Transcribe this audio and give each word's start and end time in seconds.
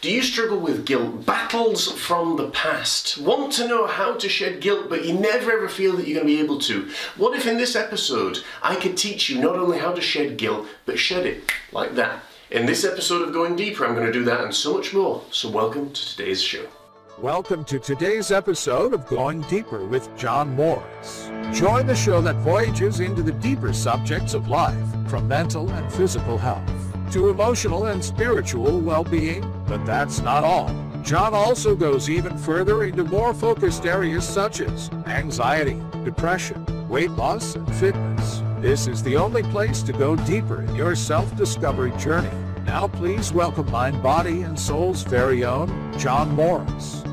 Do 0.00 0.10
you 0.10 0.22
struggle 0.22 0.58
with 0.58 0.86
guilt? 0.86 1.26
Battles 1.26 1.92
from 1.92 2.38
the 2.38 2.48
past? 2.48 3.18
Want 3.18 3.52
to 3.52 3.68
know 3.68 3.86
how 3.86 4.14
to 4.14 4.30
shed 4.30 4.62
guilt, 4.62 4.88
but 4.88 5.04
you 5.04 5.12
never 5.12 5.52
ever 5.52 5.68
feel 5.68 5.94
that 5.96 6.08
you're 6.08 6.22
going 6.22 6.26
to 6.26 6.34
be 6.34 6.40
able 6.40 6.58
to? 6.60 6.88
What 7.18 7.36
if 7.36 7.46
in 7.46 7.58
this 7.58 7.76
episode 7.76 8.38
I 8.62 8.76
could 8.76 8.96
teach 8.96 9.28
you 9.28 9.42
not 9.42 9.56
only 9.56 9.78
how 9.78 9.92
to 9.92 10.00
shed 10.00 10.38
guilt, 10.38 10.66
but 10.86 10.98
shed 10.98 11.26
it 11.26 11.52
like 11.70 11.96
that? 11.96 12.22
In 12.50 12.64
this 12.64 12.82
episode 12.82 13.28
of 13.28 13.34
Going 13.34 13.56
Deeper, 13.56 13.84
I'm 13.84 13.94
going 13.94 14.06
to 14.06 14.12
do 14.12 14.24
that 14.24 14.40
and 14.40 14.54
so 14.54 14.74
much 14.74 14.94
more. 14.94 15.22
So, 15.32 15.50
welcome 15.50 15.92
to 15.92 16.06
today's 16.16 16.40
show. 16.40 16.66
Welcome 17.18 17.66
to 17.66 17.78
today's 17.78 18.32
episode 18.32 18.94
of 18.94 19.06
Going 19.06 19.42
Deeper 19.42 19.84
with 19.84 20.16
John 20.16 20.56
Morris. 20.56 21.30
Join 21.52 21.86
the 21.86 21.94
show 21.94 22.22
that 22.22 22.36
voyages 22.36 23.00
into 23.00 23.22
the 23.22 23.32
deeper 23.32 23.74
subjects 23.74 24.32
of 24.32 24.48
life, 24.48 24.78
from 25.10 25.28
mental 25.28 25.68
and 25.68 25.92
physical 25.92 26.38
health 26.38 26.90
to 27.12 27.28
emotional 27.28 27.86
and 27.86 28.02
spiritual 28.04 28.80
well 28.80 29.04
being. 29.04 29.59
But 29.70 29.86
that's 29.86 30.18
not 30.20 30.42
all. 30.42 30.68
John 31.04 31.32
also 31.32 31.76
goes 31.76 32.10
even 32.10 32.36
further 32.36 32.82
into 32.82 33.04
more 33.04 33.32
focused 33.32 33.86
areas 33.86 34.26
such 34.28 34.60
as 34.60 34.90
anxiety, 35.06 35.80
depression, 36.04 36.66
weight 36.88 37.12
loss, 37.12 37.54
and 37.54 37.72
fitness. 37.76 38.42
This 38.58 38.88
is 38.88 39.00
the 39.00 39.16
only 39.16 39.44
place 39.44 39.80
to 39.84 39.92
go 39.92 40.16
deeper 40.16 40.62
in 40.62 40.74
your 40.74 40.96
self 40.96 41.36
discovery 41.36 41.92
journey. 41.98 42.28
Now, 42.64 42.88
please 42.88 43.32
welcome 43.32 43.70
Mind, 43.70 44.02
Body, 44.02 44.42
and 44.42 44.58
Soul's 44.58 45.04
very 45.04 45.44
own 45.44 45.96
John 45.96 46.34
Morris. 46.34 47.04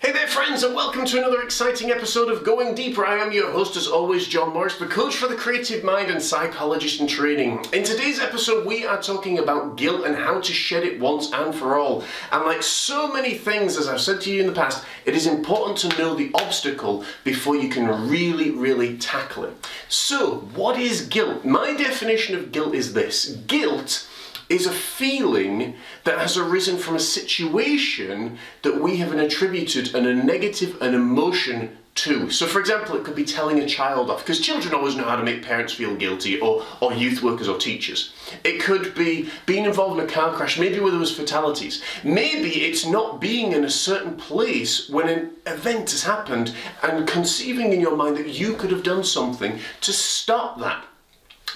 Hey 0.00 0.12
there, 0.12 0.28
friends, 0.28 0.62
and 0.62 0.76
welcome 0.76 1.04
to 1.06 1.18
another 1.18 1.42
exciting 1.42 1.90
episode 1.90 2.30
of 2.30 2.44
Going 2.44 2.76
Deeper. 2.76 3.04
I 3.04 3.16
am 3.16 3.32
your 3.32 3.50
host, 3.50 3.76
as 3.76 3.88
always, 3.88 4.28
John 4.28 4.52
Morris, 4.52 4.78
the 4.78 4.86
coach 4.86 5.16
for 5.16 5.26
the 5.26 5.34
creative 5.34 5.82
mind 5.82 6.08
and 6.08 6.22
psychologist 6.22 7.00
in 7.00 7.08
training. 7.08 7.64
In 7.72 7.82
today's 7.82 8.20
episode, 8.20 8.64
we 8.64 8.86
are 8.86 9.02
talking 9.02 9.40
about 9.40 9.76
guilt 9.76 10.06
and 10.06 10.14
how 10.14 10.40
to 10.40 10.52
shed 10.52 10.84
it 10.84 11.00
once 11.00 11.32
and 11.32 11.52
for 11.52 11.76
all. 11.76 12.04
And 12.30 12.44
like 12.44 12.62
so 12.62 13.12
many 13.12 13.34
things, 13.34 13.76
as 13.76 13.88
I've 13.88 14.00
said 14.00 14.20
to 14.20 14.30
you 14.30 14.40
in 14.40 14.46
the 14.46 14.52
past, 14.52 14.84
it 15.04 15.16
is 15.16 15.26
important 15.26 15.78
to 15.78 16.00
know 16.00 16.14
the 16.14 16.30
obstacle 16.32 17.04
before 17.24 17.56
you 17.56 17.68
can 17.68 18.08
really, 18.08 18.52
really 18.52 18.98
tackle 18.98 19.46
it. 19.46 19.66
So, 19.88 20.42
what 20.54 20.78
is 20.78 21.08
guilt? 21.08 21.44
My 21.44 21.74
definition 21.74 22.36
of 22.36 22.52
guilt 22.52 22.72
is 22.72 22.92
this 22.92 23.30
guilt 23.48 24.06
is 24.48 24.66
a 24.66 24.72
feeling 24.72 25.74
that 26.04 26.18
has 26.18 26.36
arisen 26.36 26.76
from 26.78 26.96
a 26.96 27.00
situation 27.00 28.38
that 28.62 28.80
we 28.80 28.96
have 28.96 29.12
attributed 29.12 29.94
an, 29.94 30.06
a 30.06 30.14
negative 30.14 30.80
an 30.80 30.94
emotion 30.94 31.76
to. 31.94 32.30
So, 32.30 32.46
for 32.46 32.60
example, 32.60 32.96
it 32.96 33.04
could 33.04 33.16
be 33.16 33.24
telling 33.24 33.58
a 33.58 33.66
child 33.66 34.08
off, 34.08 34.20
because 34.20 34.40
children 34.40 34.72
always 34.72 34.94
know 34.94 35.04
how 35.04 35.16
to 35.16 35.24
make 35.24 35.42
parents 35.42 35.72
feel 35.72 35.96
guilty, 35.96 36.38
or, 36.38 36.64
or 36.80 36.92
youth 36.92 37.22
workers 37.22 37.48
or 37.48 37.58
teachers. 37.58 38.12
It 38.44 38.60
could 38.60 38.94
be 38.94 39.28
being 39.46 39.64
involved 39.64 39.98
in 39.98 40.06
a 40.06 40.08
car 40.08 40.32
crash, 40.32 40.58
maybe 40.58 40.78
where 40.78 40.92
there 40.92 41.00
was 41.00 41.16
fatalities. 41.16 41.82
Maybe 42.04 42.62
it's 42.66 42.86
not 42.86 43.20
being 43.20 43.52
in 43.52 43.64
a 43.64 43.70
certain 43.70 44.16
place 44.16 44.88
when 44.88 45.08
an 45.08 45.30
event 45.46 45.90
has 45.90 46.04
happened 46.04 46.54
and 46.84 47.08
conceiving 47.08 47.72
in 47.72 47.80
your 47.80 47.96
mind 47.96 48.16
that 48.16 48.28
you 48.28 48.54
could 48.54 48.70
have 48.70 48.84
done 48.84 49.02
something 49.02 49.58
to 49.80 49.92
stop 49.92 50.60
that. 50.60 50.84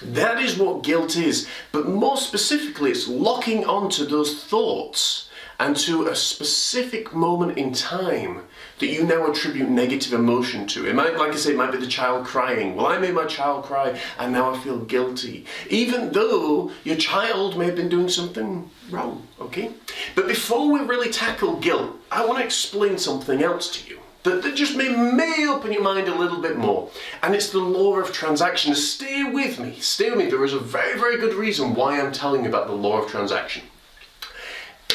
That 0.01 0.41
is 0.41 0.57
what 0.57 0.83
guilt 0.83 1.15
is. 1.15 1.47
But 1.71 1.87
more 1.87 2.17
specifically, 2.17 2.91
it's 2.91 3.07
locking 3.07 3.65
onto 3.65 4.05
those 4.05 4.43
thoughts 4.43 5.29
and 5.59 5.75
to 5.77 6.07
a 6.07 6.15
specific 6.15 7.13
moment 7.13 7.57
in 7.57 7.71
time 7.73 8.43
that 8.79 8.87
you 8.87 9.03
now 9.03 9.29
attribute 9.29 9.69
negative 9.69 10.13
emotion 10.13 10.67
to. 10.67 10.87
It 10.87 10.95
might, 10.95 11.17
like 11.17 11.31
I 11.31 11.35
say, 11.35 11.51
it 11.51 11.57
might 11.57 11.71
be 11.71 11.77
the 11.77 11.87
child 11.87 12.25
crying. 12.25 12.75
Well, 12.75 12.87
I 12.87 12.97
made 12.97 13.13
my 13.13 13.25
child 13.25 13.63
cry 13.63 13.99
and 14.19 14.33
now 14.33 14.53
I 14.53 14.59
feel 14.59 14.79
guilty. 14.79 15.45
Even 15.69 16.11
though 16.11 16.71
your 16.83 16.97
child 16.97 17.57
may 17.57 17.65
have 17.65 17.75
been 17.75 17.89
doing 17.89 18.09
something 18.09 18.69
wrong, 18.89 19.27
okay? 19.39 19.71
But 20.15 20.27
before 20.27 20.71
we 20.71 20.79
really 20.81 21.11
tackle 21.11 21.57
guilt, 21.57 21.95
I 22.11 22.25
want 22.25 22.39
to 22.39 22.45
explain 22.45 22.97
something 22.97 23.41
else 23.41 23.71
to 23.77 23.89
you 23.89 24.02
that, 24.23 24.41
that 24.41 24.55
just 24.55 24.75
may, 24.75 24.89
may 24.89 25.45
open 25.47 25.71
your 25.71 25.81
mind 25.81 26.07
a 26.07 26.15
little 26.15 26.41
bit 26.41 26.57
more. 26.57 26.89
And 27.21 27.35
it's 27.35 27.49
the 27.49 27.59
law 27.59 27.97
of 27.99 28.11
transaction. 28.11 28.73
Stay 28.75 29.23
with 29.23 29.59
me, 29.59 29.77
stay 29.79 30.09
with 30.09 30.19
me. 30.19 30.29
There 30.29 30.43
is 30.43 30.53
a 30.53 30.59
very, 30.59 30.97
very 30.97 31.17
good 31.17 31.33
reason 31.33 31.75
why 31.75 31.99
I'm 31.99 32.11
telling 32.11 32.43
you 32.43 32.49
about 32.49 32.67
the 32.67 32.73
law 32.73 33.01
of 33.01 33.09
transaction. 33.09 33.63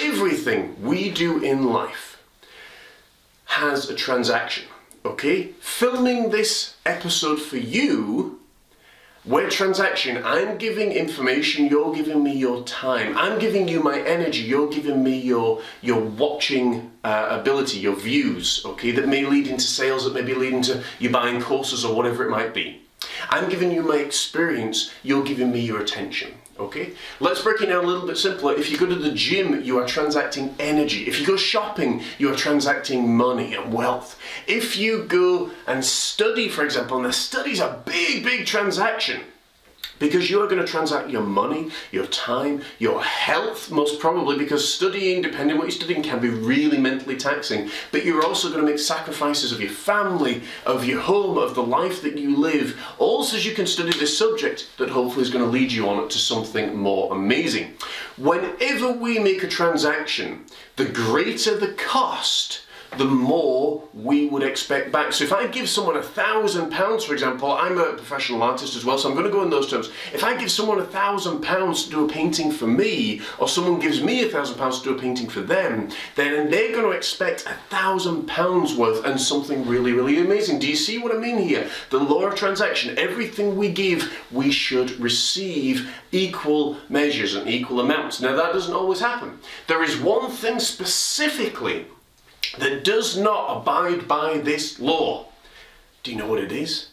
Everything 0.00 0.80
we 0.82 1.10
do 1.10 1.42
in 1.42 1.64
life 1.72 2.22
has 3.44 3.88
a 3.90 3.94
transaction, 3.94 4.64
okay? 5.04 5.52
Filming 5.60 6.30
this 6.30 6.76
episode 6.86 7.40
for 7.40 7.56
you 7.56 8.40
where 9.28 9.50
transaction, 9.50 10.22
I'm 10.24 10.56
giving 10.56 10.92
information, 10.92 11.66
you're 11.66 11.94
giving 11.94 12.22
me 12.22 12.34
your 12.34 12.64
time. 12.64 13.16
I'm 13.16 13.38
giving 13.38 13.68
you 13.68 13.82
my 13.82 14.00
energy, 14.00 14.40
you're 14.40 14.70
giving 14.70 15.02
me 15.02 15.18
your 15.18 15.60
your 15.82 16.00
watching 16.00 16.90
uh, 17.04 17.28
ability, 17.30 17.78
your 17.78 17.94
views, 17.94 18.62
okay, 18.64 18.90
that 18.92 19.06
may 19.06 19.26
lead 19.26 19.46
into 19.46 19.64
sales, 19.64 20.04
that 20.04 20.14
may 20.14 20.22
be 20.22 20.34
leading 20.34 20.62
to 20.62 20.82
you 20.98 21.10
buying 21.10 21.42
courses 21.42 21.84
or 21.84 21.94
whatever 21.94 22.24
it 22.26 22.30
might 22.30 22.54
be. 22.54 22.80
I'm 23.30 23.48
giving 23.48 23.70
you 23.70 23.82
my 23.82 23.96
experience, 23.96 24.92
you're 25.02 25.24
giving 25.24 25.50
me 25.50 25.60
your 25.60 25.80
attention. 25.80 26.34
Okay? 26.58 26.92
Let's 27.20 27.42
break 27.42 27.60
it 27.60 27.66
down 27.66 27.84
a 27.84 27.86
little 27.86 28.06
bit 28.06 28.18
simpler. 28.18 28.54
If 28.54 28.70
you 28.70 28.78
go 28.78 28.86
to 28.86 28.94
the 28.94 29.12
gym, 29.12 29.62
you 29.62 29.78
are 29.78 29.86
transacting 29.86 30.54
energy. 30.58 31.06
If 31.06 31.20
you 31.20 31.26
go 31.26 31.36
shopping, 31.36 32.02
you 32.18 32.32
are 32.32 32.36
transacting 32.36 33.16
money 33.16 33.54
and 33.54 33.72
wealth. 33.72 34.18
If 34.46 34.76
you 34.76 35.04
go 35.04 35.50
and 35.66 35.84
study, 35.84 36.48
for 36.48 36.64
example, 36.64 36.96
and 36.96 37.06
the 37.06 37.12
study's 37.12 37.60
a 37.60 37.80
big, 37.86 38.24
big 38.24 38.46
transaction. 38.46 39.22
Because 39.98 40.30
you 40.30 40.40
are 40.42 40.46
going 40.46 40.64
to 40.64 40.66
transact 40.66 41.10
your 41.10 41.22
money, 41.22 41.70
your 41.90 42.06
time, 42.06 42.62
your 42.78 43.02
health, 43.02 43.70
most 43.70 44.00
probably, 44.00 44.38
because 44.38 44.72
studying, 44.72 45.22
depending 45.22 45.52
on 45.52 45.58
what 45.58 45.64
you're 45.64 45.72
studying, 45.72 46.02
can 46.02 46.20
be 46.20 46.28
really 46.28 46.78
mentally 46.78 47.16
taxing. 47.16 47.70
But 47.92 48.04
you're 48.04 48.24
also 48.24 48.48
going 48.48 48.64
to 48.64 48.70
make 48.70 48.78
sacrifices 48.78 49.52
of 49.52 49.60
your 49.60 49.70
family, 49.70 50.42
of 50.64 50.84
your 50.84 51.00
home, 51.00 51.38
of 51.38 51.54
the 51.54 51.62
life 51.62 52.02
that 52.02 52.16
you 52.16 52.36
live, 52.36 52.80
all 52.98 53.24
so 53.24 53.36
you 53.36 53.54
can 53.54 53.66
study 53.66 53.92
this 53.92 54.16
subject 54.16 54.68
that 54.78 54.90
hopefully 54.90 55.22
is 55.22 55.30
going 55.30 55.44
to 55.44 55.50
lead 55.50 55.72
you 55.72 55.88
on 55.88 56.08
to 56.08 56.18
something 56.18 56.76
more 56.76 57.12
amazing. 57.12 57.74
Whenever 58.16 58.92
we 58.92 59.18
make 59.18 59.42
a 59.42 59.48
transaction, 59.48 60.44
the 60.76 60.84
greater 60.84 61.56
the 61.56 61.72
cost, 61.72 62.62
the 62.96 63.04
more 63.04 63.82
we 63.92 64.26
would 64.28 64.42
expect 64.42 64.90
back. 64.92 65.12
So 65.12 65.24
if 65.24 65.32
I 65.32 65.46
give 65.46 65.68
someone 65.68 65.96
a 65.96 66.02
thousand 66.02 66.70
pounds, 66.70 67.04
for 67.04 67.12
example, 67.12 67.52
I'm 67.52 67.78
a 67.78 67.92
professional 67.92 68.42
artist 68.42 68.76
as 68.76 68.84
well, 68.84 68.98
so 68.98 69.08
I'm 69.08 69.14
going 69.14 69.26
to 69.26 69.32
go 69.32 69.42
in 69.42 69.50
those 69.50 69.70
terms. 69.70 69.90
If 70.12 70.24
I 70.24 70.36
give 70.36 70.50
someone 70.50 70.78
a 70.78 70.84
thousand 70.86 71.42
pounds 71.42 71.84
to 71.84 71.90
do 71.90 72.04
a 72.04 72.08
painting 72.08 72.50
for 72.50 72.66
me, 72.66 73.20
or 73.38 73.48
someone 73.48 73.78
gives 73.78 74.02
me 74.02 74.24
a 74.24 74.28
thousand 74.28 74.56
pounds 74.56 74.78
to 74.80 74.84
do 74.84 74.96
a 74.96 75.00
painting 75.00 75.28
for 75.28 75.40
them, 75.40 75.90
then 76.16 76.50
they're 76.50 76.72
going 76.72 76.84
to 76.84 76.96
expect 76.96 77.46
a 77.46 77.54
thousand 77.68 78.26
pounds 78.26 78.74
worth 78.74 79.04
and 79.04 79.20
something 79.20 79.66
really, 79.66 79.92
really 79.92 80.18
amazing. 80.18 80.58
Do 80.58 80.68
you 80.68 80.76
see 80.76 80.98
what 80.98 81.14
I 81.14 81.18
mean 81.18 81.38
here? 81.38 81.68
The 81.90 81.98
law 81.98 82.22
of 82.22 82.34
transaction, 82.34 82.98
everything 82.98 83.56
we 83.56 83.70
give, 83.70 84.12
we 84.30 84.50
should 84.50 84.98
receive 84.98 85.90
equal 86.12 86.78
measures 86.88 87.34
and 87.34 87.48
equal 87.48 87.80
amounts. 87.80 88.20
Now 88.20 88.34
that 88.34 88.52
doesn't 88.52 88.74
always 88.74 89.00
happen. 89.00 89.38
There 89.66 89.82
is 89.82 89.98
one 89.98 90.30
thing 90.30 90.58
specifically 90.58 91.86
that 92.58 92.84
does 92.84 93.16
not 93.16 93.58
abide 93.58 94.08
by 94.08 94.38
this 94.38 94.80
law. 94.80 95.26
Do 96.02 96.10
you 96.10 96.18
know 96.18 96.28
what 96.28 96.42
it 96.42 96.52
is? 96.52 96.88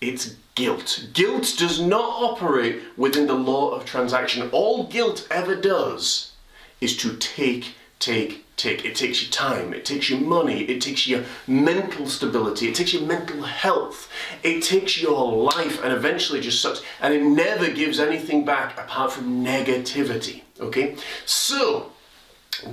It's 0.00 0.36
guilt. 0.54 1.08
Guilt 1.12 1.54
does 1.58 1.80
not 1.80 2.22
operate 2.22 2.80
within 2.96 3.26
the 3.26 3.34
law 3.34 3.70
of 3.70 3.84
transaction. 3.84 4.48
All 4.50 4.84
guilt 4.84 5.26
ever 5.30 5.54
does 5.54 6.32
is 6.80 6.96
to 6.98 7.16
take, 7.16 7.74
take, 7.98 8.44
take. 8.56 8.84
It 8.84 8.94
takes 8.94 9.22
your 9.22 9.30
time, 9.30 9.72
it 9.74 9.84
takes 9.84 10.08
your 10.08 10.20
money, 10.20 10.62
it 10.64 10.80
takes 10.80 11.06
your 11.06 11.24
mental 11.46 12.06
stability, 12.06 12.68
it 12.68 12.74
takes 12.74 12.92
your 12.92 13.02
mental 13.02 13.42
health, 13.42 14.10
it 14.42 14.62
takes 14.62 15.00
your 15.00 15.32
life 15.32 15.82
and 15.82 15.92
eventually 15.92 16.40
just 16.40 16.60
sucks. 16.60 16.82
And 17.00 17.12
it 17.14 17.22
never 17.22 17.70
gives 17.70 18.00
anything 18.00 18.44
back 18.44 18.78
apart 18.78 19.12
from 19.12 19.44
negativity. 19.44 20.42
Okay? 20.60 20.96
So, 21.26 21.92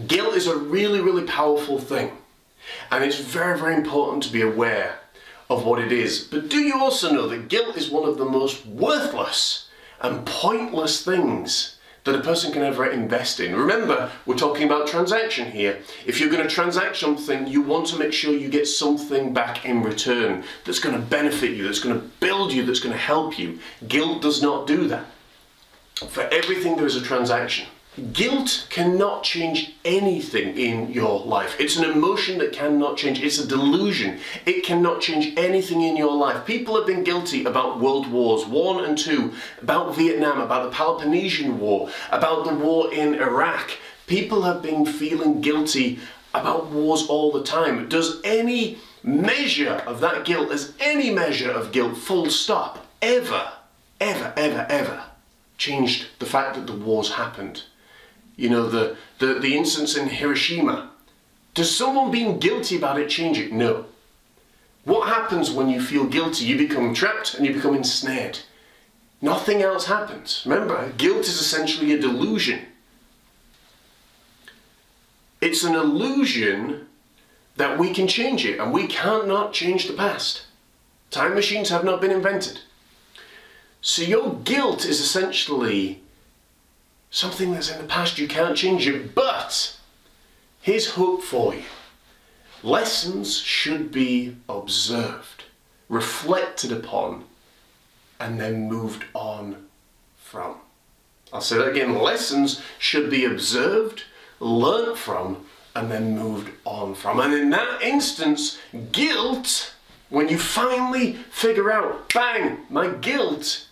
Guilt 0.08 0.36
is 0.36 0.48
a 0.48 0.58
really, 0.58 1.00
really 1.00 1.26
powerful 1.26 1.80
thing. 1.80 2.12
And 2.92 3.04
it's 3.04 3.20
very, 3.20 3.58
very 3.58 3.76
important 3.76 4.24
to 4.24 4.32
be 4.32 4.42
aware 4.42 5.00
of 5.50 5.66
what 5.66 5.80
it 5.80 5.92
is. 5.92 6.24
But 6.24 6.50
do 6.50 6.60
you 6.60 6.78
also 6.78 7.12
know 7.12 7.28
that 7.28 7.48
guilt 7.48 7.78
is 7.78 7.90
one 7.90 8.08
of 8.08 8.18
the 8.18 8.26
most 8.26 8.66
worthless 8.66 9.68
and 10.02 10.26
pointless 10.26 11.04
things 11.04 11.78
that 12.04 12.16
a 12.16 12.22
person 12.22 12.52
can 12.52 12.64
ever 12.64 12.90
invest 12.90 13.40
in? 13.40 13.56
Remember, 13.56 14.12
we're 14.26 14.36
talking 14.36 14.64
about 14.64 14.88
transaction 14.88 15.52
here. 15.52 15.80
If 16.06 16.20
you're 16.20 16.30
going 16.30 16.46
to 16.46 16.54
transact 16.54 16.98
something, 16.98 17.48
you 17.48 17.62
want 17.62 17.88
to 17.88 18.00
make 18.00 18.12
sure 18.12 18.34
you 18.34 18.50
get 18.50 18.68
something 18.68 19.34
back 19.34 19.66
in 19.66 19.84
return 19.84 20.44
that's 20.66 20.80
going 20.80 20.96
to 20.96 21.02
benefit 21.02 21.52
you, 21.52 21.64
that's 21.64 21.80
going 21.80 22.00
to 22.00 22.08
build 22.20 22.52
you, 22.52 22.66
that's 22.66 22.82
going 22.82 22.94
to 22.94 23.00
help 23.00 23.40
you. 23.40 23.60
Guilt 23.88 24.22
does 24.22 24.42
not 24.42 24.68
do 24.68 24.88
that. 24.88 25.06
For 26.10 26.24
everything, 26.24 26.76
there 26.76 26.86
is 26.86 26.96
a 26.96 27.02
transaction. 27.02 27.68
Guilt 28.14 28.68
cannot 28.70 29.24
change 29.24 29.74
anything 29.84 30.56
in 30.56 30.92
your 30.92 31.20
life. 31.26 31.56
It's 31.60 31.78
an 31.78 31.84
emotion 31.84 32.38
that 32.38 32.54
cannot 32.54 32.96
change. 32.96 33.24
It's 33.24 33.40
a 33.40 33.48
delusion. 33.48 34.20
It 34.46 34.64
cannot 34.64 35.02
change 35.02 35.34
anything 35.36 35.82
in 35.82 35.98
your 35.98 36.16
life. 36.16 36.46
People 36.46 36.76
have 36.76 36.86
been 36.86 37.04
guilty 37.04 37.44
about 37.44 37.80
world 37.80 38.08
wars, 38.12 38.46
one 38.46 38.86
and 38.86 38.96
two, 38.96 39.34
about 39.64 39.96
Vietnam, 39.96 40.40
about 40.40 40.70
the 40.70 40.78
Peloponnesian 40.78 41.60
War, 41.60 41.90
about 42.12 42.46
the 42.46 42.54
war 42.54 42.94
in 42.94 43.16
Iraq. 43.16 43.72
People 44.06 44.44
have 44.44 44.62
been 44.62 44.86
feeling 44.86 45.42
guilty 45.42 45.98
about 46.36 46.68
wars 46.68 47.08
all 47.08 47.32
the 47.32 47.44
time. 47.44 47.90
Does 47.90 48.22
any 48.24 48.78
measure 49.02 49.82
of 49.88 50.02
that 50.02 50.24
guilt, 50.24 50.52
as 50.52 50.74
any 50.80 51.10
measure 51.10 51.50
of 51.50 51.72
guilt, 51.72 51.98
full 51.98 52.30
stop, 52.30 52.86
ever, 53.02 53.54
ever, 54.00 54.34
ever, 54.38 54.68
ever 54.70 55.04
changed 55.58 56.06
the 56.20 56.28
fact 56.28 56.56
that 56.56 56.68
the 56.68 56.74
wars 56.74 57.14
happened? 57.14 57.64
You 58.38 58.50
know, 58.50 58.70
the, 58.70 58.96
the, 59.20 59.40
the 59.40 59.58
instance 59.58 59.98
in 59.98 60.08
Hiroshima. 60.08 60.92
Does 61.54 61.76
someone 61.76 62.12
being 62.12 62.40
guilty 62.40 62.78
about 62.78 63.00
it 63.00 63.10
change 63.10 63.38
it? 63.40 63.52
No. 63.52 63.86
What 64.86 65.10
happens 65.10 65.52
when 65.52 65.68
you 65.68 65.82
feel 65.82 66.06
guilty? 66.06 66.46
You 66.46 66.58
become 66.58 66.94
trapped 66.94 67.34
and 67.34 67.46
you 67.46 67.54
become 67.54 67.76
ensnared. 67.76 68.40
Nothing 69.22 69.62
else 69.62 69.88
happens. 69.88 70.44
Remember, 70.46 70.94
guilt 70.98 71.22
is 71.22 71.42
essentially 71.42 71.92
a 71.92 72.00
delusion. 72.00 72.62
It's 75.42 75.64
an 75.64 75.76
illusion 75.76 76.88
that 77.58 77.80
we 77.80 77.92
can 77.92 78.08
change 78.08 78.46
it, 78.46 78.60
and 78.60 78.72
we 78.72 78.86
cannot 78.88 79.52
change 79.52 79.88
the 79.88 79.94
past. 79.94 80.44
Time 81.10 81.34
machines 81.34 81.70
have 81.70 81.84
not 81.84 82.00
been 82.00 82.12
invented. 82.12 82.60
So 83.82 84.04
your 84.04 84.36
guilt 84.36 84.86
is 84.86 85.00
essentially 85.00 86.02
something 87.10 87.52
that's 87.52 87.72
in 87.72 87.80
the 87.80 87.88
past, 87.88 88.18
you 88.18 88.28
can't 88.28 88.58
change 88.58 88.88
it. 88.88 89.16
But 89.16 89.78
here's 90.62 90.92
hope 90.92 91.24
for 91.24 91.54
you 91.54 91.64
lessons 92.64 93.38
should 93.38 93.92
be 93.92 94.36
observed, 94.50 95.44
reflected 95.90 96.72
upon, 96.72 97.24
and 98.20 98.40
then 98.40 98.68
moved 98.68 99.06
on 99.14 99.68
from. 100.18 100.56
I'll 101.32 101.42
say 101.42 101.58
that 101.58 101.70
again 101.70 102.00
lessons 102.00 102.62
should 102.80 103.10
be 103.10 103.26
observed, 103.26 104.04
learnt 104.40 104.98
from, 104.98 105.46
and 105.76 105.92
then 105.92 106.18
moved 106.18 106.50
on 106.66 106.96
from. 106.96 107.20
And 107.20 107.34
in 107.34 107.50
that 107.52 107.82
instance, 107.82 108.58
guilt, 108.92 109.76
when 110.10 110.30
you 110.30 110.40
finally 110.40 111.14
figure 111.30 111.72
out, 111.72 112.12
bang, 112.14 112.60
my 112.70 112.88
guilt 112.88 113.67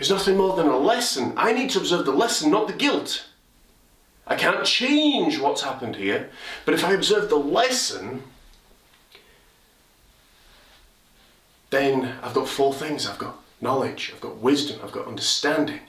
is 0.00 0.10
nothing 0.10 0.36
more 0.36 0.56
than 0.56 0.66
a 0.66 0.78
lesson. 0.78 1.34
I 1.36 1.52
need 1.52 1.70
to 1.70 1.78
observe 1.78 2.06
the 2.06 2.12
lesson, 2.12 2.50
not 2.50 2.66
the 2.66 2.72
guilt. 2.72 3.26
I 4.26 4.34
can't 4.34 4.64
change 4.64 5.38
what's 5.38 5.62
happened 5.62 5.96
here, 5.96 6.30
but 6.64 6.74
if 6.74 6.84
I 6.84 6.92
observe 6.92 7.28
the 7.28 7.36
lesson, 7.36 8.22
then 11.70 12.14
I've 12.22 12.34
got 12.34 12.48
four 12.48 12.72
things. 12.72 13.06
I've 13.06 13.18
got 13.18 13.36
knowledge, 13.60 14.12
I've 14.14 14.20
got 14.20 14.38
wisdom, 14.38 14.80
I've 14.82 14.92
got 14.92 15.06
understanding, 15.06 15.80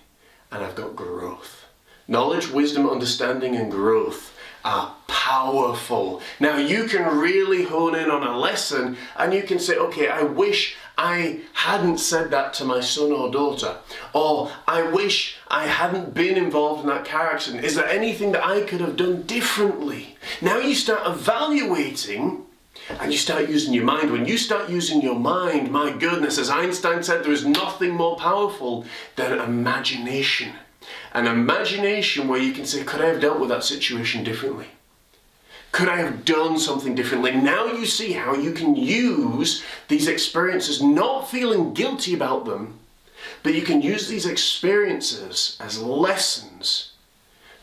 and 0.52 0.64
I've 0.64 0.76
got 0.76 0.96
growth. 0.96 1.66
Knowledge, 2.08 2.50
wisdom, 2.50 2.90
understanding, 2.90 3.56
and 3.56 3.72
growth 3.72 4.36
are 4.66 4.96
powerful. 5.08 6.22
Now 6.40 6.58
you 6.58 6.86
can 6.86 7.18
really 7.18 7.64
hone 7.64 7.96
in 7.96 8.10
on 8.10 8.24
a 8.24 8.38
lesson 8.38 8.98
and 9.18 9.34
you 9.34 9.44
can 9.44 9.60
say, 9.60 9.76
okay, 9.76 10.08
I 10.08 10.24
wish 10.24 10.76
I 11.02 11.40
hadn't 11.54 11.98
said 11.98 12.30
that 12.30 12.54
to 12.56 12.64
my 12.64 12.80
son 12.80 13.12
or 13.12 13.32
daughter. 13.32 13.78
Or 14.14 14.52
I 14.68 14.84
wish 14.84 15.38
I 15.48 15.66
hadn't 15.66 16.14
been 16.14 16.38
involved 16.38 16.82
in 16.82 16.90
that 16.90 17.06
car 17.06 17.32
accident. 17.32 17.66
Is 17.66 17.74
there 17.74 17.90
anything 17.90 18.34
that 18.34 18.46
I 18.46 18.62
could 18.62 18.82
have 18.82 18.98
done 18.98 19.24
differently? 19.24 20.16
Now 20.42 20.60
you 20.60 20.76
start 20.76 21.02
evaluating 21.08 22.46
and 23.00 23.12
you 23.12 23.18
start 23.18 23.50
using 23.50 23.74
your 23.74 23.84
mind. 23.84 24.12
When 24.12 24.28
you 24.28 24.38
start 24.38 24.70
using 24.70 25.02
your 25.02 25.18
mind, 25.18 25.72
my 25.72 25.92
goodness, 25.92 26.38
as 26.38 26.52
Einstein 26.52 27.02
said, 27.02 27.24
there 27.24 27.32
is 27.32 27.48
nothing 27.48 27.96
more 27.96 28.16
powerful 28.18 28.86
than 29.16 29.40
imagination. 29.40 30.54
An 31.14 31.26
imagination 31.26 32.28
where 32.28 32.40
you 32.40 32.54
can 32.54 32.66
say, 32.66 32.84
could 32.84 33.02
I 33.02 33.08
have 33.08 33.22
dealt 33.22 33.40
with 33.40 33.50
that 33.50 33.64
situation 33.64 34.24
differently? 34.24 34.68
Could 35.72 35.88
I 35.88 35.98
have 35.98 36.26
done 36.26 36.60
something 36.60 36.96
differently? 36.96 37.32
Now 37.32 37.66
you 37.66 37.86
see 37.86 38.12
how 38.12 38.36
you 38.36 38.52
can 38.52 38.76
use 38.76 39.64
these 39.88 40.08
experiences, 40.08 40.82
not 40.82 41.30
feeling 41.30 41.74
guilty 41.74 42.14
about 42.14 42.46
them, 42.46 42.80
but 43.44 43.54
you 43.54 43.62
can 43.62 43.82
use 43.82 44.08
these 44.08 44.26
experiences 44.26 45.58
as 45.60 45.82
lessons 45.82 46.92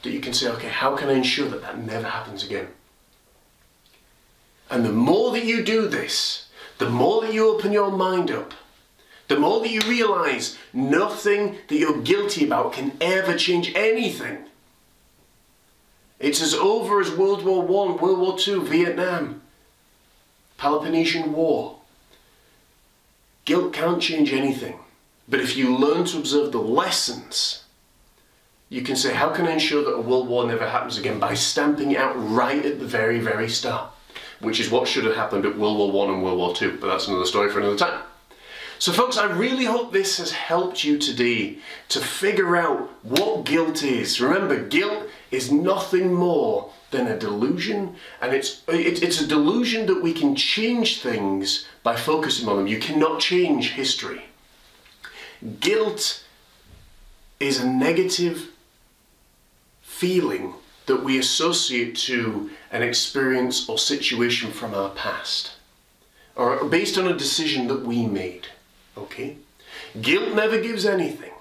that 0.03 0.11
you 0.11 0.21
can 0.21 0.33
say, 0.33 0.49
okay, 0.49 0.69
how 0.69 0.97
can 0.97 1.09
I 1.09 1.15
ensure 1.15 1.49
that 1.49 1.63
that 1.63 1.79
never 1.79 2.09
happens 2.09 2.45
again? 2.45 2.69
And 4.71 4.85
the 4.85 4.93
more 4.93 5.33
that 5.33 5.45
you 5.45 5.63
do 5.63 5.89
this, 5.89 6.49
the 6.79 6.89
more 6.89 7.23
that 7.23 7.35
you 7.35 7.49
open 7.49 7.73
your 7.73 7.91
mind 7.91 8.31
up, 8.31 8.55
the 9.29 9.39
more 9.39 9.61
that 9.61 9.71
you 9.71 9.81
realize 9.83 10.57
nothing 10.73 11.59
that 11.69 11.77
you're 11.77 12.01
guilty 12.01 12.45
about 12.47 12.73
can 12.73 12.97
ever 13.01 13.37
change 13.37 13.73
anything. 13.75 14.48
It's 16.21 16.43
as 16.43 16.55
over 16.55 17.01
as 17.01 17.11
World 17.11 17.45
War 17.45 17.63
One, 17.63 17.97
World 17.99 18.19
War 18.19 18.39
Two, 18.39 18.63
Vietnam, 18.63 19.43
Peloponnesian 20.57 21.33
War. 21.33 21.77
Guilt 23.45 23.73
can't 23.73 24.03
change 24.03 24.33
anything. 24.33 24.79
But 25.29 25.41
if 25.41 25.57
you 25.57 25.77
learn 25.77 26.05
to 26.07 26.19
observe 26.19 26.53
the 26.53 26.59
lessons, 26.59 27.65
you 28.69 28.83
can 28.83 28.97
say, 28.97 29.15
how 29.15 29.31
can 29.31 29.47
I 29.47 29.53
ensure 29.53 29.85
that 29.85 29.95
a 29.95 30.01
world 30.01 30.29
war 30.29 30.47
never 30.47 30.69
happens 30.69 30.99
again? 30.99 31.19
By 31.21 31.35
stamping 31.35 31.93
it 31.93 31.99
out 31.99 32.15
right 32.17 32.65
at 32.65 32.81
the 32.81 32.87
very, 32.87 33.21
very 33.21 33.49
start, 33.49 33.91
which 34.41 34.59
is 34.59 34.71
what 34.71 34.89
should 34.89 35.05
have 35.05 35.17
happened 35.17 35.47
at 35.47 35.57
World 35.57 35.79
War 35.79 35.93
One 35.93 36.15
and 36.15 36.23
World 36.23 36.39
War 36.39 36.55
Two. 36.55 36.79
But 36.81 36.89
that's 36.89 37.09
another 37.09 37.27
story 37.27 37.51
for 37.51 37.61
another 37.61 37.77
time. 37.77 38.03
So, 38.81 38.93
folks, 38.93 39.19
I 39.19 39.25
really 39.25 39.65
hope 39.65 39.93
this 39.93 40.19
has 40.19 40.31
helped 40.31 40.85
you 40.85 40.99
today 40.99 41.59
to 41.89 42.01
figure 42.01 42.57
out 42.57 42.89
what 43.03 43.45
guilt 43.45 43.83
is. 43.83 44.21
Remember, 44.21 44.65
guilt 44.65 45.09
is 45.33 45.51
nothing 45.51 46.15
more 46.15 46.71
than 46.93 47.09
a 47.09 47.19
delusion, 47.19 47.97
and 48.21 48.33
it's, 48.33 48.63
it, 48.69 49.03
it's 49.03 49.21
a 49.21 49.27
delusion 49.27 49.87
that 49.87 50.01
we 50.01 50.13
can 50.13 50.37
change 50.37 51.03
things 51.03 51.67
by 51.83 51.97
focusing 51.97 52.49
on 52.49 52.57
them. 52.57 52.67
You 52.69 52.79
cannot 52.79 53.21
change 53.21 53.73
history. 53.73 54.27
Guilt 55.59 56.25
is 57.41 57.59
a 57.59 57.69
negative 57.69 58.51
feeling 59.83 60.55
that 60.87 61.03
we 61.03 61.19
associate 61.19 61.97
to 61.97 62.49
an 62.71 62.83
experience 62.83 63.69
or 63.69 63.77
situation 63.77 64.53
from 64.53 64.73
our 64.73 64.91
past, 64.91 65.51
or 66.37 66.65
based 66.65 66.97
on 66.97 67.09
a 67.09 67.17
decision 67.17 67.67
that 67.67 67.85
we 67.85 68.07
made. 68.07 68.47
Okay? 68.99 69.37
Guilt 70.01 70.35
never 70.35 70.61
gives 70.61 70.85
anything. 70.85 71.33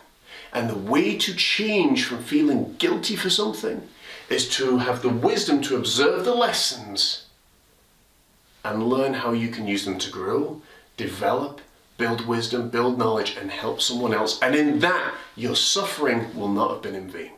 And 0.53 0.69
the 0.69 0.77
way 0.77 1.17
to 1.17 1.35
change 1.35 2.05
from 2.05 2.23
feeling 2.23 2.75
guilty 2.77 3.15
for 3.15 3.29
something 3.29 3.87
is 4.29 4.49
to 4.57 4.77
have 4.77 5.01
the 5.01 5.09
wisdom 5.09 5.61
to 5.63 5.75
observe 5.75 6.25
the 6.25 6.33
lessons 6.33 7.25
and 8.63 8.83
learn 8.83 9.13
how 9.13 9.31
you 9.31 9.49
can 9.49 9.67
use 9.67 9.85
them 9.85 9.97
to 9.99 10.11
grow, 10.11 10.61
develop, 10.97 11.61
build 11.97 12.25
wisdom, 12.27 12.69
build 12.69 12.97
knowledge, 12.97 13.35
and 13.39 13.51
help 13.51 13.81
someone 13.81 14.13
else. 14.13 14.41
And 14.41 14.55
in 14.55 14.79
that, 14.79 15.13
your 15.35 15.55
suffering 15.55 16.35
will 16.35 16.49
not 16.49 16.71
have 16.71 16.81
been 16.81 16.95
in 16.95 17.09
vain. 17.09 17.31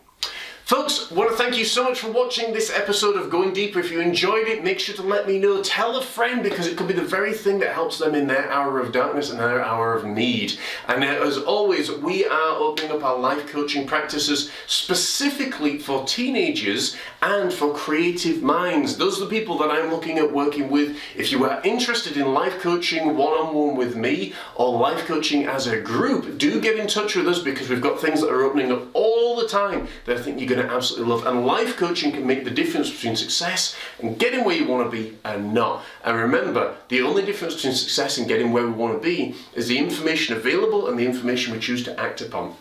Folks, 0.70 1.10
want 1.10 1.32
to 1.32 1.36
thank 1.36 1.58
you 1.58 1.66
so 1.66 1.84
much 1.84 2.00
for 2.00 2.12
watching 2.12 2.54
this 2.54 2.70
episode 2.70 3.16
of 3.16 3.32
Going 3.32 3.54
Deeper. 3.54 3.80
If 3.80 3.90
you 3.90 4.02
enjoyed 4.02 4.48
it, 4.48 4.64
make 4.64 4.78
sure 4.80 4.94
to 4.98 5.02
let 5.02 5.26
me 5.26 5.40
know. 5.40 5.64
Tell 5.64 5.98
a 5.98 6.04
friend 6.04 6.44
because 6.44 6.68
it 6.68 6.78
could 6.78 6.88
be 6.88 6.94
the 6.94 7.02
very 7.02 7.34
thing 7.34 7.58
that 7.62 7.74
helps 7.74 7.98
them 7.98 8.14
in 8.14 8.28
their 8.28 8.52
hour 8.52 8.80
of 8.80 8.92
darkness 8.92 9.32
and 9.32 9.40
their 9.40 9.66
hour 9.66 9.96
of 9.96 10.06
need. 10.06 10.60
And 10.88 11.04
uh, 11.04 11.08
as 11.08 11.40
always, 11.40 11.90
we 11.92 12.24
are 12.24 12.56
opening 12.56 12.92
up 12.92 13.04
our 13.04 13.18
life 13.18 13.48
coaching 13.48 13.88
practices 13.88 14.52
specifically 14.68 15.80
for 15.80 16.06
teenagers 16.06 16.96
and 17.24 17.52
for 17.52 17.74
creative 17.74 18.44
minds. 18.44 18.96
Those 18.96 19.20
are 19.20 19.26
the 19.26 19.32
people 19.32 19.58
that 19.58 19.72
I'm 19.72 19.90
looking 19.90 20.20
at 20.20 20.32
working 20.32 20.70
with. 20.70 20.96
If 21.16 21.32
you 21.32 21.46
are 21.46 21.60
interested 21.64 22.16
in 22.16 22.32
life 22.32 22.60
coaching 22.60 23.18
one-on-one 23.18 23.76
with 23.76 23.96
me 23.96 24.36
or 24.54 24.78
life 24.78 25.08
coaching 25.08 25.48
as 25.48 25.66
a 25.66 25.82
group, 25.82 26.38
do 26.38 26.62
get 26.62 26.78
in 26.78 26.86
touch 26.86 27.16
with 27.16 27.28
us 27.28 27.40
because 27.40 27.70
we've 27.70 27.82
got 27.82 28.00
things 28.00 28.22
that 28.22 28.30
are 28.30 28.44
opening 28.44 28.72
up 28.72 28.84
all 28.94 29.36
the 29.36 29.48
time 29.48 29.88
that 30.06 30.16
I 30.16 30.22
think 30.22 30.40
you're 30.40 30.48
going 30.48 30.59
to 30.68 30.74
absolutely 30.74 31.10
love. 31.14 31.26
And 31.26 31.46
life 31.46 31.78
coaching 31.78 32.12
can 32.12 32.26
make 32.26 32.44
the 32.44 32.52
difference 32.52 32.90
between 32.90 33.16
success 33.16 33.76
and 34.00 34.18
getting 34.18 34.44
where 34.44 34.56
you 34.56 34.68
want 34.68 34.90
to 34.90 34.92
be 34.92 35.18
and 35.26 35.54
not. 35.54 35.84
And 36.04 36.18
remember, 36.18 36.76
the 36.88 37.02
only 37.02 37.26
difference 37.26 37.56
between 37.56 37.74
success 37.74 38.18
and 38.18 38.28
getting 38.28 38.52
where 38.52 38.66
we 38.66 38.72
want 38.72 38.94
to 38.94 39.06
be 39.06 39.36
is 39.54 39.68
the 39.68 39.78
information 39.78 40.36
available 40.36 40.88
and 40.88 40.98
the 40.98 41.06
information 41.06 41.54
we 41.54 41.60
choose 41.60 41.84
to 41.84 42.00
act 42.00 42.22
upon. 42.22 42.56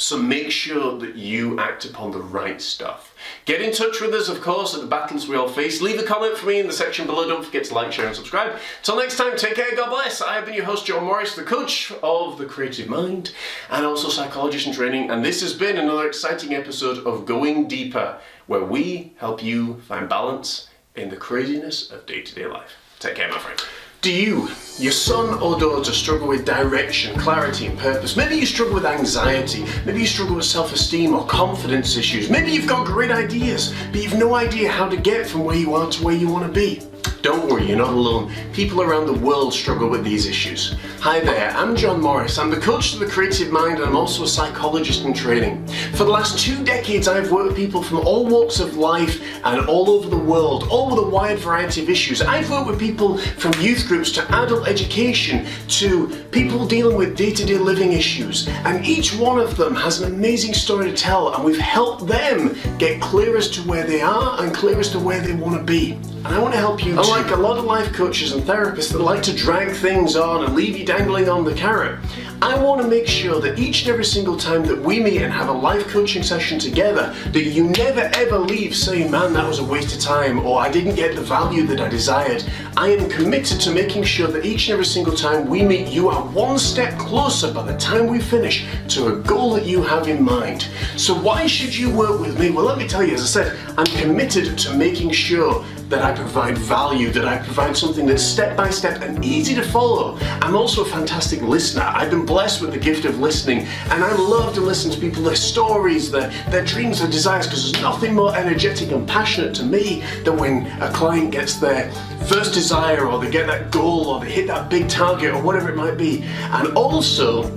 So 0.00 0.16
make 0.16 0.52
sure 0.52 0.96
that 1.00 1.16
you 1.16 1.58
act 1.58 1.84
upon 1.84 2.12
the 2.12 2.20
right 2.20 2.62
stuff. 2.62 3.16
Get 3.46 3.60
in 3.60 3.72
touch 3.72 4.00
with 4.00 4.14
us, 4.14 4.28
of 4.28 4.40
course, 4.40 4.72
at 4.72 4.80
the 4.80 4.86
battles 4.86 5.26
we 5.26 5.34
all 5.34 5.48
face. 5.48 5.80
Leave 5.80 5.98
a 5.98 6.04
comment 6.04 6.36
for 6.36 6.46
me 6.46 6.60
in 6.60 6.68
the 6.68 6.72
section 6.72 7.04
below. 7.04 7.26
Don't 7.26 7.44
forget 7.44 7.64
to 7.64 7.74
like, 7.74 7.92
share, 7.92 8.06
and 8.06 8.14
subscribe. 8.14 8.56
Till 8.84 8.96
next 8.96 9.16
time, 9.16 9.36
take 9.36 9.56
care, 9.56 9.74
God 9.74 9.90
bless. 9.90 10.22
I 10.22 10.34
have 10.34 10.46
been 10.46 10.54
your 10.54 10.66
host, 10.66 10.86
John 10.86 11.02
Morris, 11.02 11.34
the 11.34 11.42
coach 11.42 11.92
of 12.00 12.38
the 12.38 12.46
creative 12.46 12.88
mind 12.88 13.32
and 13.70 13.84
also 13.84 14.08
psychologist 14.08 14.68
in 14.68 14.72
training. 14.72 15.10
And 15.10 15.24
this 15.24 15.40
has 15.40 15.52
been 15.52 15.76
another 15.76 16.06
exciting 16.06 16.54
episode 16.54 17.04
of 17.04 17.26
Going 17.26 17.66
Deeper, 17.66 18.20
where 18.46 18.64
we 18.64 19.14
help 19.16 19.42
you 19.42 19.80
find 19.80 20.08
balance 20.08 20.68
in 20.94 21.10
the 21.10 21.16
craziness 21.16 21.90
of 21.90 22.06
day 22.06 22.22
to 22.22 22.34
day 22.36 22.46
life. 22.46 22.76
Take 23.00 23.16
care, 23.16 23.28
my 23.28 23.38
friend. 23.38 23.60
Do 24.00 24.12
you, 24.12 24.48
your 24.78 24.92
son 24.92 25.42
or 25.42 25.58
daughter, 25.58 25.92
struggle 25.92 26.28
with 26.28 26.44
direction, 26.44 27.18
clarity, 27.18 27.66
and 27.66 27.76
purpose? 27.76 28.16
Maybe 28.16 28.36
you 28.36 28.46
struggle 28.46 28.74
with 28.74 28.86
anxiety. 28.86 29.64
Maybe 29.84 29.98
you 29.98 30.06
struggle 30.06 30.36
with 30.36 30.44
self 30.44 30.72
esteem 30.72 31.14
or 31.14 31.26
confidence 31.26 31.96
issues. 31.96 32.30
Maybe 32.30 32.52
you've 32.52 32.68
got 32.68 32.86
great 32.86 33.10
ideas, 33.10 33.74
but 33.90 34.00
you've 34.00 34.14
no 34.14 34.36
idea 34.36 34.70
how 34.70 34.88
to 34.88 34.96
get 34.96 35.26
from 35.26 35.42
where 35.42 35.56
you 35.56 35.74
are 35.74 35.90
to 35.90 36.04
where 36.04 36.14
you 36.14 36.28
want 36.28 36.46
to 36.46 36.52
be. 36.52 36.87
Don't 37.20 37.50
worry, 37.50 37.66
you're 37.66 37.76
not 37.76 37.92
alone. 37.92 38.32
People 38.52 38.80
around 38.80 39.06
the 39.06 39.26
world 39.26 39.52
struggle 39.52 39.88
with 39.88 40.04
these 40.04 40.24
issues. 40.24 40.76
Hi 41.00 41.18
there, 41.18 41.50
I'm 41.50 41.74
John 41.74 42.00
Morris. 42.00 42.38
I'm 42.38 42.48
the 42.48 42.60
coach 42.60 42.92
to 42.92 42.98
the 42.98 43.06
creative 43.06 43.50
mind 43.50 43.78
and 43.78 43.86
I'm 43.86 43.96
also 43.96 44.22
a 44.22 44.28
psychologist 44.28 45.04
in 45.04 45.12
training. 45.12 45.66
For 45.94 46.04
the 46.04 46.10
last 46.10 46.38
two 46.38 46.62
decades, 46.64 47.08
I've 47.08 47.32
worked 47.32 47.48
with 47.48 47.56
people 47.56 47.82
from 47.82 48.06
all 48.06 48.24
walks 48.24 48.60
of 48.60 48.76
life 48.76 49.20
and 49.44 49.66
all 49.66 49.90
over 49.90 50.08
the 50.08 50.16
world, 50.16 50.68
all 50.70 50.90
with 50.90 51.04
a 51.04 51.08
wide 51.08 51.40
variety 51.40 51.82
of 51.82 51.90
issues. 51.90 52.22
I've 52.22 52.48
worked 52.52 52.68
with 52.68 52.78
people 52.78 53.18
from 53.18 53.52
youth 53.60 53.88
groups 53.88 54.12
to 54.12 54.36
adult 54.36 54.68
education 54.68 55.44
to 55.70 56.08
people 56.30 56.68
dealing 56.68 56.96
with 56.96 57.16
day 57.16 57.32
to 57.32 57.44
day 57.44 57.58
living 57.58 57.94
issues. 57.94 58.46
And 58.46 58.86
each 58.86 59.16
one 59.16 59.40
of 59.40 59.56
them 59.56 59.74
has 59.74 60.00
an 60.00 60.12
amazing 60.14 60.54
story 60.54 60.88
to 60.88 60.96
tell, 60.96 61.34
and 61.34 61.42
we've 61.42 61.58
helped 61.58 62.06
them 62.06 62.56
get 62.78 63.02
clear 63.02 63.36
as 63.36 63.50
to 63.50 63.62
where 63.62 63.84
they 63.84 64.02
are 64.02 64.40
and 64.40 64.54
clear 64.54 64.78
as 64.78 64.90
to 64.90 65.00
where 65.00 65.20
they 65.20 65.32
want 65.32 65.56
to 65.56 65.64
be. 65.64 65.98
And 66.24 66.34
I 66.34 66.40
want 66.40 66.52
to 66.52 66.58
help 66.58 66.84
you. 66.84 66.96
Oh, 66.98 67.02
Unlike 67.02 67.30
a 67.30 67.36
lot 67.36 67.58
of 67.58 67.64
life 67.64 67.92
coaches 67.92 68.32
and 68.32 68.42
therapists 68.42 68.92
that 68.92 69.00
like 69.00 69.22
to 69.22 69.34
drag 69.34 69.74
things 69.76 70.16
on 70.16 70.44
and 70.44 70.54
leave 70.54 70.76
you 70.76 70.84
dangling 70.84 71.28
on 71.28 71.44
the 71.44 71.54
carrot, 71.54 72.00
I 72.42 72.60
want 72.60 72.82
to 72.82 72.88
make 72.88 73.06
sure 73.06 73.40
that 73.40 73.58
each 73.58 73.82
and 73.82 73.90
every 73.90 74.04
single 74.04 74.36
time 74.36 74.64
that 74.66 74.80
we 74.80 75.00
meet 75.00 75.22
and 75.22 75.32
have 75.32 75.48
a 75.48 75.52
life 75.52 75.86
coaching 75.88 76.24
session 76.24 76.58
together, 76.58 77.14
that 77.32 77.44
you 77.44 77.64
never 77.64 78.10
ever 78.14 78.38
leave 78.38 78.74
saying, 78.74 79.10
man, 79.10 79.32
that 79.34 79.46
was 79.46 79.60
a 79.60 79.64
waste 79.64 79.94
of 79.94 80.00
time, 80.00 80.40
or 80.40 80.60
I 80.60 80.70
didn't 80.70 80.96
get 80.96 81.14
the 81.14 81.22
value 81.22 81.66
that 81.66 81.80
I 81.80 81.88
desired. 81.88 82.44
I 82.76 82.88
am 82.88 83.08
committed 83.08 83.60
to 83.60 83.70
making 83.72 84.02
sure 84.02 84.28
that 84.28 84.44
each 84.44 84.68
and 84.68 84.72
every 84.72 84.86
single 84.86 85.14
time 85.14 85.48
we 85.48 85.62
meet, 85.62 85.88
you 85.88 86.08
are 86.08 86.22
one 86.22 86.58
step 86.58 86.98
closer 86.98 87.52
by 87.52 87.62
the 87.62 87.76
time 87.78 88.06
we 88.08 88.20
finish 88.20 88.66
to 88.88 89.08
a 89.08 89.20
goal 89.20 89.54
that 89.54 89.66
you 89.66 89.82
have 89.82 90.08
in 90.08 90.22
mind. 90.22 90.68
So 90.96 91.14
why 91.14 91.46
should 91.46 91.74
you 91.76 91.90
work 91.90 92.20
with 92.20 92.38
me? 92.38 92.50
Well, 92.50 92.64
let 92.64 92.78
me 92.78 92.88
tell 92.88 93.04
you, 93.04 93.14
as 93.14 93.22
I 93.22 93.26
said, 93.26 93.58
I'm 93.76 93.86
committed 93.86 94.58
to 94.58 94.74
making 94.74 95.10
sure 95.10 95.64
that 95.88 96.02
I 96.02 96.14
provide 96.14 96.58
value, 96.58 97.10
that 97.10 97.24
I 97.24 97.38
provide 97.38 97.76
something 97.76 98.06
that's 98.06 98.22
step 98.22 98.56
by 98.56 98.70
step 98.70 99.00
and 99.02 99.24
easy 99.24 99.54
to 99.54 99.62
follow. 99.62 100.18
I'm 100.42 100.54
also 100.54 100.82
a 100.82 100.84
fantastic 100.84 101.40
listener. 101.40 101.82
I've 101.82 102.10
been 102.10 102.26
blessed 102.26 102.60
with 102.60 102.72
the 102.72 102.78
gift 102.78 103.04
of 103.04 103.18
listening, 103.18 103.60
and 103.90 104.04
I 104.04 104.14
love 104.14 104.54
to 104.54 104.60
listen 104.60 104.90
to 104.90 105.00
people, 105.00 105.22
their 105.22 105.36
stories, 105.36 106.10
their, 106.10 106.28
their 106.50 106.64
dreams, 106.64 107.00
their 107.00 107.10
desires, 107.10 107.46
because 107.46 107.72
there's 107.72 107.82
nothing 107.82 108.14
more 108.14 108.36
energetic 108.36 108.90
and 108.90 109.08
passionate 109.08 109.54
to 109.56 109.64
me 109.64 110.02
than 110.24 110.36
when 110.36 110.66
a 110.82 110.92
client 110.92 111.30
gets 111.30 111.56
their 111.56 111.90
first 112.26 112.52
desire 112.52 113.06
or 113.06 113.18
they 113.18 113.30
get 113.30 113.46
that 113.46 113.70
goal 113.70 114.08
or 114.08 114.20
they 114.20 114.30
hit 114.30 114.46
that 114.48 114.68
big 114.68 114.88
target 114.88 115.32
or 115.32 115.42
whatever 115.42 115.70
it 115.70 115.76
might 115.76 115.96
be. 115.96 116.22
And 116.50 116.76
also, 116.76 117.50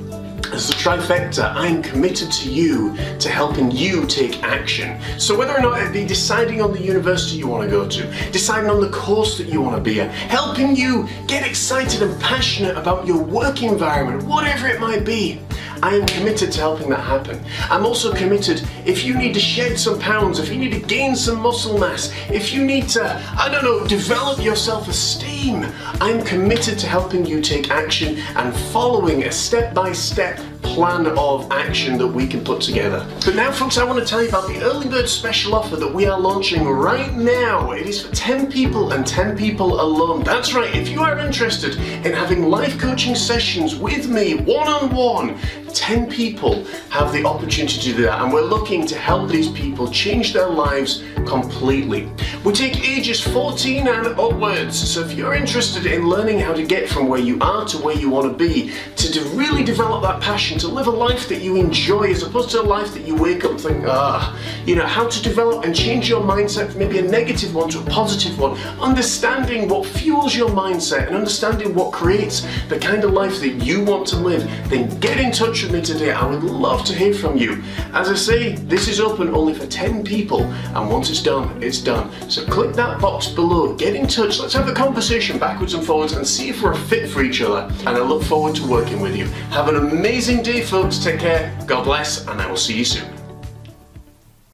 as 0.54 0.70
a 0.70 0.74
trifecta, 0.74 1.54
I'm 1.56 1.82
committed 1.82 2.32
to 2.32 2.52
you 2.52 2.96
to 3.20 3.30
helping 3.30 3.72
you 3.72 4.06
take 4.06 4.44
action. 4.44 5.00
So 5.18 5.38
whether 5.38 5.54
or 5.54 5.62
not 5.62 5.82
it 5.82 5.94
be 5.94 6.06
deciding 6.06 6.62
on 6.62 6.74
the 6.74 6.82
university 6.82 7.38
you 7.38 7.48
want 7.48 7.64
to 7.64 7.70
go 7.70 7.88
to, 7.88 8.32
deciding 8.32 8.70
on 8.70 8.82
the 8.82 8.90
course 8.90 9.38
that 9.38 9.48
you 9.48 9.62
want 9.62 9.78
to 9.78 9.82
be 9.82 10.02
at, 10.02 10.12
helping 10.12 10.76
you 10.76 11.08
get 11.28 11.48
excited 11.48 12.02
and 12.02 12.20
passionate 12.22 12.78
about 12.78 13.08
your 13.08 13.22
work 13.24 13.64
environment, 13.64 14.24
whatever 14.24 14.68
it 14.68 14.80
might 14.80 15.06
be, 15.06 15.40
I 15.84 15.96
am 15.96 16.06
committed 16.06 16.52
to 16.54 16.60
helping 16.60 16.90
that 16.90 17.04
happen. 17.04 17.40
I'm 17.70 17.86
also 17.86 18.14
committed 18.14 18.64
if 18.86 19.04
you 19.04 19.18
need 19.18 19.34
to 19.34 19.40
shed 19.40 19.80
some 19.80 20.00
pounds, 20.00 20.40
if 20.40 20.50
you 20.50 20.58
need 20.58 20.74
to 20.74 20.80
gain 20.80 21.16
some 21.16 21.40
muscle 21.40 21.78
mass, 21.78 22.14
if 22.30 22.54
you 22.54 22.64
need 22.66 22.88
to, 22.90 23.22
I 23.38 23.50
don't 23.50 23.64
know, 23.64 23.86
develop 23.88 24.44
your 24.44 24.56
self 24.56 24.88
esteem, 24.88 25.66
I'm 26.00 26.24
committed 26.24 26.78
to 26.80 26.88
helping 26.88 27.26
you 27.26 27.42
take 27.42 27.72
action 27.72 28.18
and 28.36 28.56
following 28.56 29.24
a 29.24 29.32
step 29.32 29.74
by 29.74 29.92
step 29.92 30.40
plan 30.62 31.08
of 31.18 31.52
action 31.52 31.98
that 31.98 32.08
we 32.08 32.28
can 32.28 32.44
put 32.44 32.62
together. 32.62 33.06
But 33.26 33.36
now, 33.36 33.52
folks, 33.52 33.78
I 33.78 33.84
want 33.84 34.00
to 34.00 34.06
tell 34.06 34.22
you 34.22 34.30
about 34.30 34.48
the 34.48 34.62
early 34.62 34.88
bird 34.88 35.10
special 35.10 35.56
offer 35.56 35.76
that 35.76 35.94
we 35.94 36.06
are 36.06 36.20
launching 36.20 36.68
right 36.68 37.14
now. 37.14 37.72
It 37.72 37.88
is 37.88 38.06
for 38.06 38.16
10 38.16 38.52
people 38.52 38.94
and 38.94 39.06
10 39.06 39.38
people 39.38 39.82
alone. 39.82 40.24
That's 40.24 40.54
right, 40.54 40.74
if 40.76 40.90
you 40.90 41.02
are 41.02 41.18
interested 41.20 41.76
in 42.06 42.14
having 42.14 42.50
life 42.50 42.80
coaching 42.80 43.16
sessions 43.16 43.76
with 43.76 44.08
me 44.08 44.36
one 44.36 44.68
on 44.68 44.94
one, 44.96 45.38
10 45.74 46.10
people 46.10 46.66
have 46.92 47.14
the 47.14 47.26
opportunity 47.26 47.80
to 47.80 47.96
do 47.96 48.04
that, 48.04 48.22
and 48.22 48.34
we're 48.34 48.42
looking 48.42 48.86
to 48.86 48.98
help 48.98 49.30
these 49.30 49.50
people 49.50 49.90
change 49.90 50.34
their 50.34 50.50
lives 50.50 51.02
completely. 51.26 52.12
We 52.44 52.52
take 52.52 52.86
ages 52.86 53.22
14 53.22 53.88
and 53.88 54.08
upwards, 54.08 54.78
so 54.78 55.00
if 55.00 55.14
you're 55.14 55.34
interested 55.34 55.86
in 55.86 56.10
learning 56.10 56.40
how 56.40 56.52
to 56.52 56.66
get 56.66 56.90
from 56.90 57.08
where 57.08 57.22
you 57.22 57.40
are 57.40 57.64
to 57.68 57.78
where 57.78 57.96
you 57.96 58.10
want 58.10 58.30
to 58.30 58.38
be, 58.38 58.74
to, 58.98 59.22
really 59.32 59.64
develop 59.64 60.02
that 60.02 60.20
passion, 60.22 60.58
to 60.60 60.68
live 60.68 60.88
a 60.88 60.92
life 60.92 61.30
that 61.30 61.42
you 61.42 61.56
enjoy 61.56 62.12
as 62.12 62.24
opposed 62.24 62.50
to 62.50 62.60
a 62.60 62.64
life 62.64 62.94
that 62.94 63.08
you 63.08 63.16
wake 63.16 63.46
up 63.46 63.52
and 63.52 63.62
think, 63.62 63.86
ah, 63.88 64.38
you 64.66 64.76
know, 64.76 64.86
how 64.86 65.08
to 65.08 65.24
develop 65.24 65.64
and 65.64 65.74
change 65.74 66.10
your 66.10 66.22
mindset 66.22 66.70
from 66.70 66.80
maybe 66.80 66.98
a 66.98 67.02
negative 67.02 67.56
one 67.56 67.70
to 67.70 67.80
a 67.80 67.86
positive 67.86 68.38
one, 68.38 68.58
understanding 68.80 69.70
what 69.70 69.86
fuels 69.86 70.36
your 70.36 70.50
mindset 70.50 71.08
and 71.08 71.16
understanding 71.16 71.74
what 71.74 71.94
creates 71.94 72.46
the 72.68 72.78
kind 72.78 73.04
of 73.04 73.12
life 73.12 73.40
that 73.40 73.64
you 73.64 73.84
want 73.84 74.06
to 74.08 74.18
live, 74.18 74.44
then 74.70 74.90
get 75.00 75.20
in 75.20 75.32
touch 75.32 75.64
with 75.64 75.72
me 75.72 75.82
today. 75.82 76.12
I 76.12 76.26
would 76.26 76.44
love 76.82 76.88
to 76.88 76.98
hear 76.98 77.14
from 77.14 77.38
you. 77.38 77.62
As 77.94 78.10
I 78.10 78.16
say, 78.16 78.56
this 78.56 78.88
is 78.88 79.00
open 79.00 79.30
only 79.36 79.54
for 79.54 79.68
10 79.68 80.04
people, 80.04 80.42
and 80.42 80.90
once 80.90 81.12
it's 81.12 81.22
done, 81.22 81.62
it's 81.62 81.80
done. 81.80 82.10
So 82.28 82.44
click 82.48 82.74
that 82.74 83.00
box 83.00 83.28
below, 83.28 83.76
get 83.76 83.96
in 83.96 84.08
touch, 84.08 84.40
let's 84.40 84.54
have 84.56 84.68
a 84.68 84.74
conversation 84.74 85.38
backwards 85.38 85.76
and 85.76 85.86
forwards 85.86 86.14
and 86.14 86.26
see 86.26 86.50
if 86.50 86.64
we're 86.64 86.72
a 86.72 86.76
fit 86.76 87.08
for 87.08 87.22
each 87.22 87.40
other. 87.42 87.72
And 87.86 87.90
I 87.90 88.00
look 88.00 88.24
forward 88.24 88.56
to 88.56 88.68
working 88.68 89.00
with 89.00 89.16
you. 89.16 89.26
Have 89.52 89.68
an 89.68 89.76
amazing 89.76 90.42
day, 90.42 90.62
folks. 90.62 90.98
Take 90.98 91.20
care, 91.20 91.56
God 91.68 91.84
bless, 91.84 92.26
and 92.26 92.42
I 92.42 92.50
will 92.50 92.58
see 92.58 92.80
you 92.80 92.86
soon. 92.86 93.21